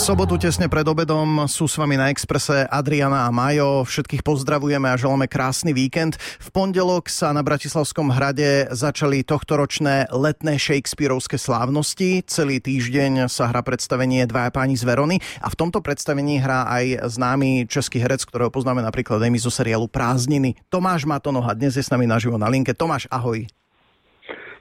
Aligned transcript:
sobotu 0.00 0.40
tesne 0.40 0.64
pred 0.64 0.88
obedom 0.88 1.44
sú 1.44 1.68
s 1.68 1.76
vami 1.76 2.00
na 2.00 2.08
Exprese 2.08 2.64
Adriana 2.72 3.28
a 3.28 3.30
Majo. 3.30 3.84
Všetkých 3.84 4.24
pozdravujeme 4.24 4.88
a 4.88 4.96
želáme 4.96 5.28
krásny 5.28 5.76
víkend. 5.76 6.16
V 6.40 6.48
pondelok 6.56 7.12
sa 7.12 7.36
na 7.36 7.44
Bratislavskom 7.44 8.08
hrade 8.08 8.64
začali 8.72 9.20
tohtoročné 9.28 10.08
letné 10.08 10.56
Shakespeareovské 10.56 11.36
slávnosti. 11.36 12.24
Celý 12.24 12.64
týždeň 12.64 13.28
sa 13.28 13.52
hrá 13.52 13.60
predstavenie 13.60 14.24
Dvaja 14.24 14.48
páni 14.48 14.72
z 14.80 14.88
Verony 14.88 15.20
a 15.44 15.52
v 15.52 15.58
tomto 15.60 15.84
predstavení 15.84 16.40
hrá 16.40 16.64
aj 16.64 17.04
známy 17.20 17.68
český 17.68 18.00
herec, 18.00 18.24
ktorého 18.24 18.48
poznáme 18.48 18.80
napríklad 18.80 19.20
aj 19.20 19.36
zo 19.36 19.52
seriálu 19.52 19.84
Prázdniny. 19.84 20.56
Tomáš 20.72 21.04
Matonoha 21.04 21.52
dnes 21.52 21.76
je 21.76 21.84
s 21.84 21.92
nami 21.92 22.08
naživo 22.08 22.40
na 22.40 22.48
linke. 22.48 22.72
Tomáš, 22.72 23.04
ahoj. 23.12 23.44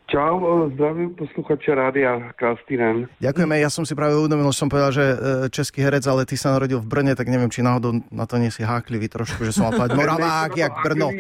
Čau, 0.10 0.42
zdravím 0.74 1.14
posluchače 1.14 1.76
rádia, 1.78 2.34
krásny 2.34 2.82
den. 2.82 3.06
Ďakujeme, 3.22 3.62
ja 3.62 3.70
som 3.70 3.86
si 3.86 3.94
práve 3.94 4.18
uvedomil, 4.18 4.50
že 4.50 4.58
som 4.58 4.66
povedal, 4.66 4.90
že 4.90 5.06
e, 5.06 5.16
český 5.54 5.86
herec, 5.86 6.02
ale 6.10 6.26
ty 6.26 6.34
sa 6.34 6.50
narodil 6.58 6.82
v 6.82 6.90
Brne, 6.90 7.14
tak 7.14 7.30
neviem, 7.30 7.46
či 7.46 7.62
náhodou 7.62 8.02
na 8.10 8.26
to 8.26 8.42
nie 8.42 8.50
si 8.50 8.66
háklivý 8.66 9.06
trošku, 9.06 9.46
že 9.46 9.54
som 9.54 9.70
mal 9.70 9.78
povedať 9.78 9.94
Moravák, 10.02 10.58
jak 10.58 10.74
Brno. 10.82 11.14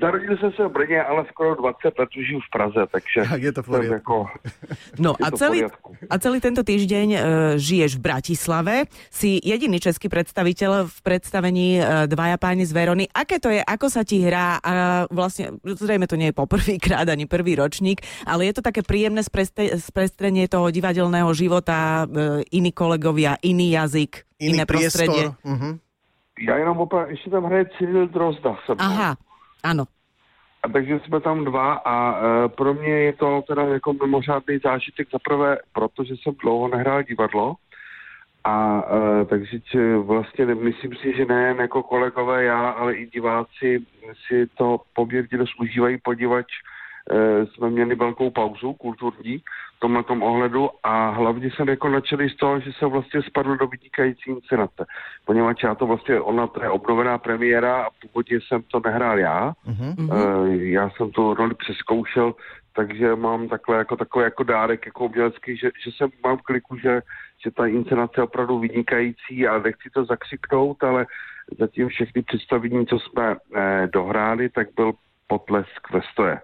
Narodil 0.00 0.34
som 0.40 0.50
sa 0.56 0.62
v 0.66 0.72
Brne, 0.72 1.04
ale 1.04 1.28
skoro 1.28 1.60
20 1.60 2.00
let 2.00 2.08
už 2.08 2.24
žiju 2.24 2.40
v 2.40 2.48
Praze, 2.48 2.80
takže... 2.88 3.18
Tak 3.28 3.42
je 3.44 3.52
to 3.52 3.60
v 3.60 3.68
poriadku. 3.76 4.00
Ako, 4.00 4.16
no 5.04 5.10
a 5.20 5.28
celý, 5.36 5.68
a 6.08 6.14
celý 6.16 6.38
tento 6.40 6.64
týždeň 6.64 7.08
uh, 7.12 7.20
žiješ 7.60 8.00
v 8.00 8.08
Bratislave, 8.08 8.74
si 9.12 9.36
jediný 9.36 9.76
český 9.84 10.08
predstaviteľ 10.08 10.88
v 10.88 10.96
predstavení 11.04 11.68
uh, 11.76 12.08
Dvaja 12.08 12.40
páni 12.40 12.64
z 12.64 12.72
Verony. 12.72 13.04
Aké 13.12 13.36
to 13.36 13.52
je, 13.52 13.60
ako 13.60 13.92
sa 13.92 14.00
ti 14.00 14.24
hrá 14.24 14.56
a 14.64 15.04
vlastne, 15.12 15.60
zrejme 15.60 16.08
to 16.08 16.16
nie 16.16 16.32
je 16.32 16.40
poprvýkrát 16.40 17.04
ani 17.04 17.28
prvý 17.28 17.52
ročník, 17.52 17.97
jazyk, 17.98 18.26
ale 18.26 18.46
je 18.46 18.52
to 18.54 18.62
také 18.62 18.82
príjemné 18.82 19.22
sprestrenie 19.78 20.48
toho 20.48 20.70
divadelného 20.70 21.30
života, 21.34 22.06
e, 22.06 22.44
iní 22.54 22.72
kolegovia, 22.72 23.36
iný 23.42 23.74
jazyk, 23.74 24.24
iný 24.38 24.62
iné 24.62 24.64
priestor. 24.66 25.06
prostredie. 25.06 25.26
Uh-huh. 25.44 25.78
Já 26.38 26.56
jenom 26.56 26.78
opravdu, 26.78 27.10
ještě 27.10 27.30
tam 27.30 27.44
hraje 27.44 27.66
Cyril 27.78 28.08
Drozda. 28.08 28.56
Aha, 28.78 29.16
ano. 29.62 29.84
A 30.62 30.68
takže 30.68 31.00
jsme 31.06 31.20
tam 31.20 31.44
dva 31.44 31.72
a 31.74 31.94
e, 32.18 32.48
pro 32.48 32.74
mě 32.74 32.94
je 33.10 33.12
to 33.12 33.42
teda 33.46 33.62
jako 33.62 33.92
mimořádný 33.92 34.58
zážitek 34.58 35.08
za 35.12 35.18
prvé, 35.18 35.58
protože 35.72 36.14
jsem 36.14 36.34
dlouho 36.42 36.68
nehrál 36.68 37.02
divadlo 37.02 37.56
a 38.44 38.82
e, 39.22 39.24
takže 39.24 39.58
vlastně 39.98 40.46
myslím 40.46 40.94
si, 40.94 41.16
že 41.16 41.24
nejen 41.26 41.58
jako 41.60 41.82
kolegové 41.82 42.44
já, 42.44 42.68
ale 42.68 42.94
i 42.94 43.06
diváci 43.06 43.86
si 44.26 44.46
to 44.46 44.80
poměrně 44.94 45.38
dost 45.38 45.60
užívají, 45.60 45.98
podívač 46.02 46.46
jsme 47.44 47.70
měli 47.70 47.94
velkou 47.94 48.30
pauzu 48.30 48.72
kulturní 48.72 49.38
v 49.76 49.80
tomhle 49.80 50.02
tom 50.02 50.22
ohledu 50.22 50.70
a 50.82 51.10
hlavně 51.10 51.50
jsem 51.50 51.68
jako 51.68 51.88
nadšený 51.88 52.30
z 52.30 52.36
toho, 52.36 52.60
že 52.60 52.70
se 52.78 52.86
vlastně 52.86 53.22
spadl 53.22 53.56
do 53.56 53.66
vynikající 53.66 54.30
inscenace. 54.30 54.86
Poněvadž 55.24 55.62
já 55.62 55.74
to 55.74 55.86
vlastně, 55.86 56.20
ona 56.20 56.46
to 56.46 56.62
je 56.62 56.70
obnovená 56.70 57.18
premiéra 57.18 57.82
a 57.82 57.90
původně 58.02 58.38
jsem 58.40 58.62
to 58.62 58.80
nehrál 58.84 59.18
já. 59.18 59.52
Uh-huh. 59.66 60.60
Já 60.60 60.90
jsem 60.90 61.10
tu 61.10 61.34
roli 61.34 61.54
přeskoušel, 61.54 62.34
takže 62.76 63.16
mám 63.16 63.48
takhle 63.48 63.76
jako 63.76 63.96
takový 63.96 64.24
jako 64.24 64.42
dárek 64.42 64.86
jako 64.86 65.04
umělecký, 65.04 65.56
že, 65.56 65.70
že 65.84 65.90
jsem 65.92 66.10
mám 66.24 66.36
v 66.36 66.42
kliku, 66.42 66.76
že, 66.76 67.02
že 67.44 67.50
ta 67.50 67.66
inscenace 67.66 68.14
je 68.16 68.24
opravdu 68.24 68.58
vynikající 68.58 69.46
a 69.46 69.58
nechci 69.58 69.90
to 69.94 70.04
zakřiknout, 70.04 70.84
ale 70.84 71.06
zatím 71.58 71.88
všechny 71.88 72.22
představení, 72.22 72.86
co 72.86 72.98
jsme 72.98 73.36
eh, 73.56 73.88
dohráli, 73.92 74.48
tak 74.48 74.68
byl 74.76 74.92
potlesk 75.28 75.92
ve 75.92 76.02
stoje 76.12 76.40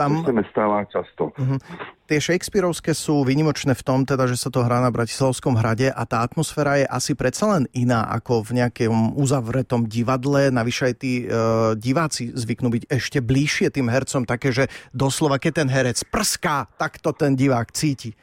tam... 0.00 0.24
To 0.24 0.32
sa 0.32 0.34
nestáva 0.40 0.88
často. 0.88 1.36
Uh-huh. 1.36 1.60
Tie 2.08 2.16
Shakespeareovské 2.16 2.96
sú 2.96 3.20
výnimočné 3.20 3.76
v 3.76 3.84
tom, 3.84 4.08
teda, 4.08 4.24
že 4.24 4.40
sa 4.40 4.48
to 4.48 4.64
hrá 4.64 4.80
na 4.80 4.88
Bratislavskom 4.88 5.60
hrade 5.60 5.92
a 5.92 6.02
tá 6.08 6.24
atmosféra 6.24 6.80
je 6.80 6.86
asi 6.88 7.12
predsa 7.12 7.52
len 7.52 7.68
iná 7.76 8.08
ako 8.08 8.40
v 8.48 8.64
nejakom 8.64 9.20
uzavretom 9.20 9.84
divadle. 9.84 10.48
Navyše 10.48 10.82
aj 10.88 10.94
tí 10.96 11.12
uh, 11.28 11.76
diváci 11.76 12.32
zvyknú 12.32 12.72
byť 12.72 12.84
ešte 12.88 13.20
bližšie 13.20 13.68
tým 13.68 13.92
hercom, 13.92 14.24
také, 14.24 14.56
že 14.56 14.72
doslova 14.96 15.36
keď 15.36 15.52
ten 15.60 15.68
herec 15.68 16.00
prská, 16.08 16.72
tak 16.80 16.96
to 17.04 17.12
ten 17.12 17.36
divák 17.36 17.68
cíti. 17.76 18.16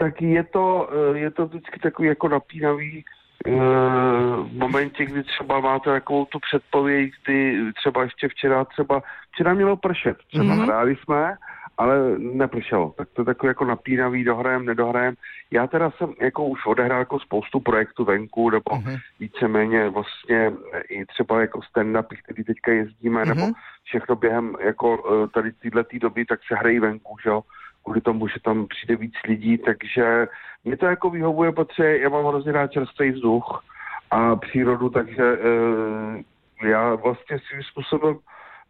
Tak 0.00 0.16
je 0.16 0.40
to, 0.48 0.88
e, 0.88 1.28
je 1.28 1.30
to 1.36 1.44
vždycky 1.44 1.76
takový 1.76 2.08
jako 2.08 2.28
napínavý 2.28 3.04
v 3.46 4.52
momentě, 4.52 5.04
kdy 5.04 5.22
třeba 5.22 5.60
máte 5.60 5.90
takovou 5.90 6.24
tu 6.24 6.38
předpověď, 6.38 7.10
kdy 7.24 7.58
třeba 7.72 8.02
ještě 8.02 8.28
včera, 8.28 8.64
třeba 8.64 9.02
včera 9.32 9.54
mělo 9.54 9.76
pršet, 9.76 10.16
třeba 10.28 10.44
mm-hmm. 10.44 10.64
hráli 10.64 10.96
jsme, 10.96 11.36
ale 11.78 12.18
nepršelo. 12.18 12.94
Tak 12.96 13.08
to 13.12 13.22
je 13.22 13.26
takový 13.26 13.48
jako 13.48 13.64
napínavý, 13.64 14.24
dohrajem, 14.24 14.64
nedohrajem. 14.64 15.14
Já 15.50 15.66
teda 15.66 15.90
jsem 15.90 16.14
jako 16.20 16.44
už 16.44 16.66
odehrál 16.66 16.98
jako 16.98 17.20
spoustu 17.20 17.60
projektů 17.60 18.04
venku, 18.04 18.50
nebo 18.50 18.70
mm-hmm. 18.70 18.98
víceméně 19.20 19.88
vlastně 19.88 20.52
i 20.88 21.06
třeba 21.06 21.40
jako 21.40 21.60
stand-upy, 21.60 22.16
který 22.22 22.44
teďka 22.44 22.72
jezdíme, 22.72 23.22
mm-hmm. 23.22 23.36
nebo 23.36 23.52
všechno 23.84 24.16
během 24.16 24.56
jako 24.60 24.98
eh, 25.24 25.28
tady 25.28 25.52
této 25.52 25.98
doby, 25.98 26.24
tak 26.24 26.40
se 26.48 26.54
hrají 26.54 26.80
venku, 26.80 27.16
že 27.22 27.28
jo 27.28 27.42
kvůli 27.84 28.00
tomu, 28.00 28.28
že 28.28 28.40
tam 28.44 28.66
přijde 28.66 28.96
víc 28.96 29.14
lidí, 29.28 29.58
takže 29.58 30.28
mě 30.64 30.76
to 30.76 30.86
jako 30.86 31.10
vyhovuje, 31.10 31.52
protože 31.52 31.98
já 31.98 32.08
mám 32.08 32.24
hrozně 32.24 32.52
rád 32.52 32.72
čerstvý 32.72 33.10
vzduch 33.10 33.64
a 34.10 34.36
přírodu, 34.36 34.90
takže 34.90 35.22
e, 35.22 36.68
já 36.68 36.94
vlastně 36.94 37.38
svým 37.38 37.62
způsobem 37.62 38.18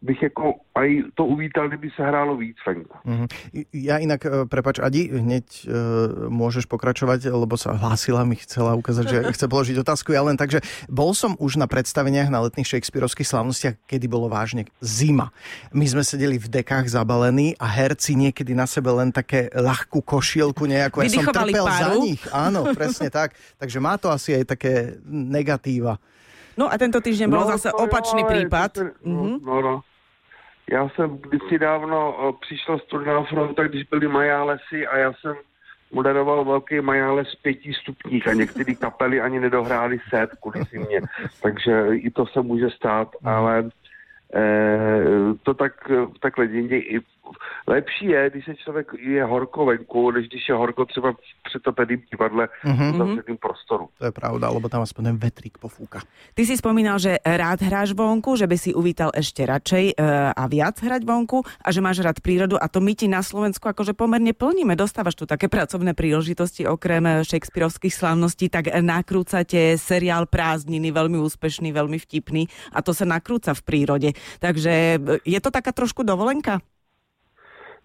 bych 0.01 0.23
jako 0.23 0.53
aj 0.75 1.13
to 1.13 1.25
uvítal, 1.25 1.67
kdyby 1.69 1.93
sa 1.93 2.09
hrálo 2.09 2.33
víc 2.33 2.57
venku. 2.65 2.97
Mm-hmm. 3.05 3.27
Ja 3.69 4.01
inak, 4.01 4.25
e, 4.25 4.49
prepač, 4.49 4.81
Adi, 4.81 5.13
hneď 5.13 5.45
uh, 5.45 5.71
môžeš 6.31 6.65
pokračovať, 6.65 7.29
lebo 7.29 7.53
sa 7.53 7.77
hlásila, 7.77 8.25
mi 8.25 8.33
chcela 8.39 8.73
ukázať, 8.73 9.05
že 9.05 9.17
chce 9.29 9.45
položiť 9.45 9.77
otázku. 9.77 10.09
Ja 10.15 10.25
len 10.25 10.39
tak, 10.41 10.57
že 10.57 10.65
bol 10.89 11.13
som 11.13 11.37
už 11.37 11.61
na 11.61 11.69
predstaveniach 11.69 12.33
na 12.33 12.41
letných 12.49 12.65
Shakespeareovských 12.65 13.29
slávnostiach, 13.29 13.75
kedy 13.85 14.09
bolo 14.09 14.25
vážne 14.25 14.65
zima. 14.81 15.29
My 15.69 15.85
sme 15.85 16.01
sedeli 16.01 16.41
v 16.41 16.49
dekách 16.49 16.89
zabalení 16.89 17.53
a 17.61 17.69
herci 17.69 18.17
niekedy 18.17 18.57
na 18.57 18.65
sebe 18.65 18.89
len 18.89 19.13
také 19.13 19.53
ľahkú 19.53 20.01
košielku 20.01 20.65
nejakú. 20.65 21.05
Ja 21.05 21.13
som 21.13 21.29
trpel 21.29 21.67
páru. 21.67 21.77
za 21.77 21.87
nich. 22.01 22.21
Áno, 22.33 22.73
presne 22.73 23.13
tak. 23.13 23.37
Takže 23.61 23.77
má 23.77 24.01
to 24.01 24.09
asi 24.09 24.33
aj 24.33 24.57
také 24.57 24.97
negatíva. 25.05 26.01
No 26.57 26.67
a 26.67 26.75
tento 26.75 26.99
týždeň 26.99 27.27
bol 27.31 27.45
no, 27.47 27.51
zase 27.53 27.69
opačný 27.71 28.27
prípad. 28.27 29.01
No, 29.05 29.39
no, 29.39 29.55
no. 29.61 29.75
Já 30.71 30.89
jsem 30.89 31.17
kdysi 31.17 31.59
dávno 31.59 32.33
přišel 32.41 32.79
z 32.79 32.85
Turná 32.85 33.23
fronta, 33.23 33.63
když 33.63 33.83
byly 33.83 34.07
majálesy 34.07 34.87
a 34.87 34.97
já 34.97 35.13
jsem 35.13 35.35
moderoval 35.91 36.45
velký 36.45 36.81
majáles 36.81 37.35
pěti 37.35 37.73
stupních 37.73 38.27
a 38.27 38.33
některé 38.33 38.75
kapely 38.75 39.21
ani 39.21 39.39
nedohráli 39.39 39.99
set 40.09 40.29
kvůli 40.41 40.63
zimě. 40.71 41.01
Takže 41.41 41.87
i 41.91 42.11
to 42.11 42.25
se 42.25 42.41
může 42.41 42.69
stát, 42.69 43.07
ale 43.23 43.69
eh, 44.35 45.03
to 45.43 45.53
tak, 45.53 45.91
takhle 46.19 46.45
i 46.45 46.99
lepší 47.67 48.05
je, 48.05 48.29
když 48.29 48.45
se 48.45 48.55
člověk 48.55 48.87
je 48.99 49.23
horko 49.23 49.65
venku, 49.65 50.11
než 50.11 50.27
když 50.27 50.49
je 50.49 50.55
horko 50.55 50.85
třeba 50.85 51.13
před 51.43 51.61
topeným 51.63 52.01
divadle 52.11 52.47
mm-hmm. 52.65 52.93
v 52.93 52.97
zavřeným 52.97 53.37
prostoru. 53.37 53.89
To 53.97 54.05
je 54.05 54.11
pravda, 54.11 54.49
lebo 54.49 54.69
tam 54.69 54.81
aspoň 54.81 55.03
ten 55.03 55.17
vetrík 55.17 55.57
pofúka. 55.57 55.99
Ty 56.33 56.45
si 56.45 56.57
spomínal, 56.57 56.99
že 56.99 57.19
rád 57.25 57.61
hráš 57.61 57.91
vonku, 57.91 58.35
že 58.35 58.47
by 58.47 58.57
si 58.57 58.71
uvítal 58.71 59.11
ešte 59.11 59.43
radšej 59.43 59.85
e, 59.91 59.93
a 60.31 60.43
viac 60.47 60.79
hrať 60.79 61.01
vonku 61.03 61.43
a 61.43 61.67
že 61.69 61.83
máš 61.83 61.99
rád 61.99 62.23
prírodu 62.23 62.55
a 62.55 62.65
to 62.71 62.79
my 62.79 62.95
ti 62.95 63.11
na 63.11 63.19
Slovensku 63.19 63.67
akože 63.67 63.93
pomerne 63.93 64.31
plníme. 64.31 64.73
Dostávaš 64.79 65.19
tu 65.19 65.27
také 65.27 65.51
pracovné 65.51 65.91
príležitosti 65.91 66.63
okrem 66.65 67.23
Shakespeareovských 67.27 67.93
slávností, 67.93 68.47
tak 68.47 68.71
nakrúcate 68.71 69.75
seriál 69.75 70.25
Prázdniny, 70.31 70.95
veľmi 70.95 71.19
úspešný, 71.19 71.75
veľmi 71.75 71.99
vtipný 71.99 72.47
a 72.71 72.79
to 72.79 72.95
sa 72.95 73.03
nakrúca 73.03 73.51
v 73.51 73.61
prírode. 73.65 74.09
Takže 74.39 74.73
e, 74.95 75.19
je 75.27 75.39
to 75.43 75.51
taká 75.51 75.75
trošku 75.75 76.07
dovolenka? 76.07 76.63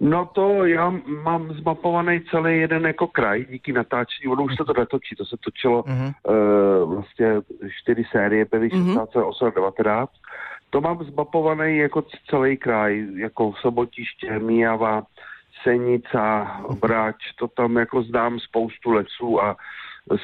No 0.00 0.26
to 0.26 0.64
já 0.64 0.92
mám 1.22 1.52
zmapovaný 1.52 2.20
celý 2.30 2.58
jeden 2.58 2.86
jako 2.86 3.06
kraj 3.06 3.44
díky 3.44 3.72
natáčení, 3.72 4.32
ono 4.32 4.44
už 4.44 4.56
se 4.56 4.64
to 4.64 4.72
netočí, 4.72 5.16
to 5.16 5.24
se 5.24 5.36
točilo 5.44 5.82
uh-huh. 5.82 6.12
uh, 6.28 6.94
vlastně 6.94 7.26
čtyři 7.82 8.04
série, 8.12 8.44
byly 8.44 8.68
uh-huh. 8.68 9.06
16, 9.06 9.16
8, 9.16 9.52
19. 9.54 10.12
To 10.70 10.80
mám 10.80 11.04
zmapovaný 11.04 11.76
jako 11.76 12.04
celý 12.30 12.56
kraj, 12.56 13.06
jako 13.16 13.52
Sobotiště, 13.60 14.38
Míjava, 14.38 15.02
Senica, 15.62 16.56
Brač, 16.80 17.16
to 17.38 17.48
tam 17.48 17.76
jako 17.76 18.02
znám 18.02 18.40
spoustu 18.40 18.90
lesů 18.90 19.42
a 19.42 19.56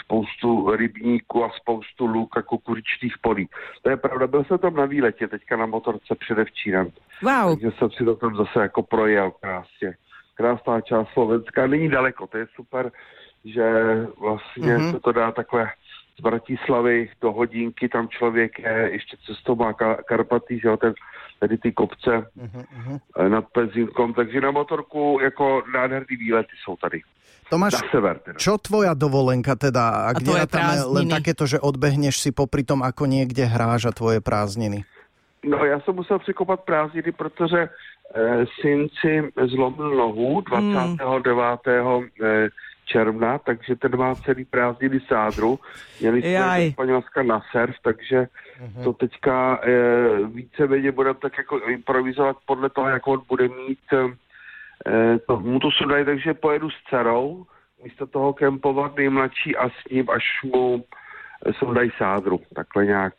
spoustu 0.05 0.77
rybníků 0.77 1.45
a 1.45 1.51
spoustu 1.51 2.07
luk 2.07 2.37
a 2.37 2.43
kukuričných 2.43 3.15
polí. 3.21 3.49
To 3.83 3.91
je 3.91 3.97
pravda, 3.97 4.27
byl 4.27 4.45
jsem 4.45 4.59
tam 4.59 4.75
na 4.75 4.85
výletě 4.85 5.29
teďka 5.29 5.57
na 5.57 5.67
motorce 5.67 6.15
předevčírem. 6.15 6.89
Wow. 7.23 7.55
Takže 7.55 7.79
jsem 7.79 7.91
si 7.91 8.05
to 8.05 8.17
tam 8.17 8.37
zase 8.37 8.61
jako 8.61 8.83
projel 8.83 9.31
krásně. 9.31 9.95
Krásná 10.35 10.81
část 10.81 11.09
Slovenska, 11.13 11.67
není 11.67 11.89
daleko, 11.89 12.27
to 12.27 12.39
je 12.39 12.47
super, 12.55 12.93
že 13.45 13.73
vlastně 14.21 14.77
mm-hmm. 14.77 14.91
se 14.91 15.01
to 15.01 15.13
dá 15.13 15.33
takhle 15.33 15.71
z 16.19 16.21
Bratislavy 16.21 17.11
do 17.21 17.33
hodinky, 17.33 17.89
tam 17.89 18.09
člověk 18.09 18.59
je, 18.59 18.89
ještě 18.93 19.17
cestou 19.27 19.57
má 19.57 19.73
Karpaty, 20.07 20.61
že 20.63 20.69
jo, 20.69 20.77
ten, 20.77 20.95
tedy 21.43 21.59
ty 21.59 21.73
kopce 21.75 22.31
uh-huh. 22.39 23.29
nad 23.29 23.45
Pezínkom, 23.51 24.15
takže 24.15 24.41
na 24.41 24.51
motorku 24.51 25.19
jako 25.23 25.63
nádherný 25.75 26.17
výlety 26.17 26.55
jsou 26.65 26.77
tady. 26.77 27.03
Tomáš, 27.51 27.73
na 27.73 27.89
sever. 27.91 28.17
Teda. 28.19 28.39
čo 28.39 28.57
tvoja 28.57 28.97
dovolenka 28.97 29.59
teda? 29.59 30.09
Ak 30.09 30.25
a 30.25 30.47
tam 30.49 30.73
len 30.97 31.11
takéto, 31.11 31.45
že 31.45 31.61
odbehneš 31.61 32.17
si 32.17 32.31
popri 32.33 32.65
tom, 32.65 32.81
ako 32.81 33.05
niekde 33.05 33.45
hráš 33.45 33.91
a 33.91 33.93
tvoje 33.93 34.25
prázdniny? 34.25 34.89
No 35.45 35.65
já 35.65 35.81
jsem 35.81 35.95
musel 35.95 36.19
překopat 36.19 36.61
prázdniny, 36.61 37.13
protože 37.13 37.59
e, 37.59 37.69
syn 38.61 38.89
si 39.01 39.33
zlomil 39.53 39.91
nohu 39.91 40.41
29. 40.41 41.03
Hmm. 41.67 42.09
E, 42.23 42.49
června, 42.85 43.39
takže 43.39 43.77
ten 43.77 43.97
má 43.97 44.15
celý 44.15 44.45
prázdniny 44.45 45.01
sádru. 45.01 45.59
Měli 46.01 46.23
jsme 46.23 46.71
Španělska 46.71 47.23
na 47.23 47.43
surf, 47.51 47.77
takže 47.83 48.27
uh-huh. 48.65 48.85
to 48.85 48.93
teďka 48.93 49.61
e, 49.63 49.71
víceméně 50.27 50.93
budeme 50.93 51.19
tak 51.23 51.39
jako 51.39 51.59
improvizovat 51.59 52.37
podle 52.47 52.71
toho, 52.71 52.89
jak 52.89 53.07
on 53.07 53.23
bude 53.29 53.49
mít 53.49 53.93
e, 53.93 55.19
to, 55.19 55.41
mu 55.41 55.59
to 55.59 55.71
sudají, 55.71 56.05
takže 56.05 56.35
pojedu 56.35 56.71
s 56.71 56.75
dcerou, 56.89 57.47
místo 57.85 58.07
toho 58.07 58.33
kempovat 58.33 58.97
nejmladší 58.97 59.57
a 59.57 59.69
s 59.69 59.91
ním, 59.91 60.11
až 60.11 60.25
mu 60.45 60.85
sundají 61.59 61.91
sádru, 61.99 62.41
takhle 62.55 62.87
nějak 62.87 63.15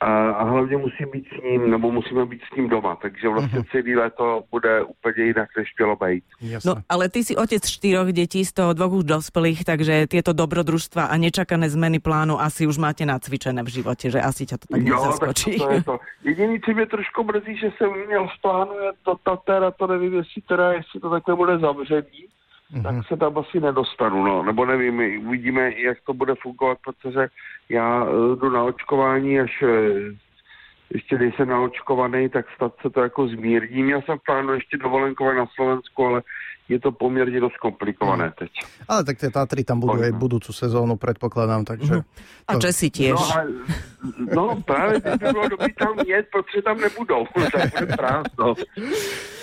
a, 0.00 0.30
a 0.30 0.44
hlavně 0.44 0.76
musím 0.76 1.10
být 1.12 1.26
s 1.28 1.42
ním, 1.44 1.70
nebo 1.70 1.92
musíme 1.92 2.26
být 2.26 2.40
s 2.52 2.56
ním 2.56 2.68
doma, 2.68 2.96
takže 2.96 3.28
vlastně 3.28 3.58
uh-huh. 3.58 3.70
celý 3.70 3.96
léto 3.96 4.44
bude 4.50 4.82
úplně 4.82 5.24
jinak, 5.24 5.48
než 5.56 5.68
mělo 5.78 5.96
být. 5.96 6.24
No, 6.64 6.74
ale 6.88 7.08
ty 7.08 7.24
si 7.24 7.36
otec 7.36 7.70
čtyroch 7.70 8.08
detí, 8.08 8.44
z 8.44 8.52
toho 8.52 8.72
dvoch 8.72 8.92
už 8.92 9.04
dospelých, 9.04 9.64
takže 9.64 10.06
tieto 10.06 10.32
dobrodružstva 10.32 11.04
a 11.04 11.16
nečakané 11.16 11.70
zmeny 11.70 11.98
plánu 11.98 12.40
asi 12.40 12.66
už 12.66 12.78
máte 12.78 13.06
nacvičené 13.06 13.62
v 13.62 13.68
životě, 13.68 14.10
že 14.10 14.20
asi 14.20 14.46
ťa 14.46 14.56
to 14.56 14.66
tak 14.72 14.80
jo, 14.80 14.96
nezaskočí. 14.96 15.58
Tak 15.58 15.58
to, 15.58 15.66
to 15.66 15.72
je 15.72 15.82
to. 15.82 15.98
Jediný, 16.24 16.60
co 16.60 16.70
mě 16.72 16.86
trošku 16.86 17.24
mrzí, 17.24 17.56
že 17.56 17.68
jsem 17.76 17.90
měl 18.06 18.28
v 18.28 18.42
plánu, 18.42 18.72
je 18.72 18.92
to 19.02 19.16
Tatera, 19.24 19.70
to 19.70 19.86
nevím, 19.86 20.14
jestli 20.14 20.42
teda, 20.48 20.72
jestli 20.72 21.00
to 21.00 21.10
takhle 21.10 21.36
bude 21.36 21.58
zavřený, 21.58 22.28
mm-hmm. 22.72 22.82
tak 22.82 23.06
se 23.08 23.16
tam 23.16 23.38
asi 23.38 23.60
nedostanu, 23.60 24.24
no, 24.24 24.42
nebo 24.42 24.66
nevím, 24.66 25.26
uvidíme, 25.26 25.72
jak 25.74 25.98
to 26.06 26.14
bude 26.14 26.34
fungovat, 26.42 26.78
protože 26.84 27.28
já 27.68 28.06
eh, 28.06 28.36
jdu 28.36 28.50
na 28.50 28.62
očkování, 28.62 29.40
až 29.40 29.62
eh, 29.62 29.68
ještě 30.94 31.18
nejsem 31.18 31.48
naočkovaný, 31.48 32.28
tak 32.28 32.46
snad 32.56 32.72
se 32.82 32.90
to 32.90 33.00
jako 33.00 33.28
zmírní. 33.28 33.82
Měl 33.82 34.02
jsem 34.02 34.18
plánu 34.26 34.54
ještě 34.54 34.76
dovolenkovat 34.76 35.36
na 35.36 35.46
Slovensku, 35.54 36.06
ale 36.06 36.22
je 36.68 36.80
to 36.80 36.92
poměrně 36.92 37.40
dost 37.40 37.56
komplikované 37.56 38.24
mm. 38.24 38.32
teď. 38.38 38.50
Ale 38.88 39.04
tak 39.04 39.18
tie 39.18 39.30
Tatry 39.30 39.66
tam 39.66 39.82
budú 39.82 40.06
aj 40.06 40.14
budúcu 40.14 40.54
sezónu, 40.54 40.94
predpokladám, 40.94 41.66
takže... 41.66 41.98
Mm. 41.98 42.04
A 42.46 42.52
Česi 42.62 42.94
tiež. 42.94 43.18
No, 43.18 43.26
a, 43.34 43.40
no 44.34 44.44
právě 44.62 45.02
by 45.02 45.26
bylo 45.34 45.48
dobrý 45.48 45.72
tam 45.74 45.98
jet, 46.06 46.26
protože 46.30 46.62
tam 46.62 46.78
nebudou. 46.78 47.26
tak 47.52 47.74
bude 47.74 47.86
prázdno. 47.98 48.54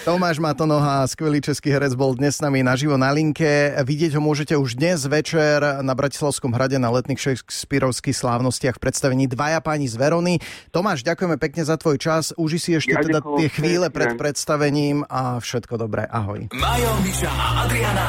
Tomáš 0.07 0.39
Matonoha, 0.39 1.03
skvelý 1.03 1.43
český 1.43 1.67
herec, 1.67 1.91
bol 1.91 2.15
dnes 2.15 2.39
s 2.39 2.43
nami 2.43 2.63
naživo 2.63 2.95
na 2.95 3.11
linke. 3.11 3.75
Vidieť 3.75 4.15
ho 4.15 4.23
môžete 4.23 4.55
už 4.55 4.79
dnes 4.79 5.03
večer 5.03 5.59
na 5.83 5.91
Bratislavskom 5.91 6.55
hrade 6.55 6.79
na 6.79 6.87
letných 6.87 7.19
Shakespeareovských 7.19 8.15
slávnostiach 8.15 8.79
v 8.79 8.83
predstavení 8.87 9.27
Dvaja 9.27 9.59
páni 9.59 9.91
z 9.91 9.99
Verony. 9.99 10.39
Tomáš, 10.71 11.03
ďakujeme 11.03 11.35
pekne 11.35 11.67
za 11.67 11.75
tvoj 11.75 11.99
čas. 11.99 12.31
Uži 12.39 12.55
si 12.55 12.71
ešte 12.79 12.95
ja 12.95 13.03
teda 13.03 13.19
tie 13.19 13.51
chvíle 13.51 13.91
pred 13.91 14.15
predstavením 14.15 15.03
a 15.11 15.43
všetko 15.43 15.75
dobré. 15.75 16.07
Ahoj. 16.07 16.55
Majo, 16.55 16.91
Miša 17.03 17.27
a 17.27 17.67
Adriana 17.67 18.07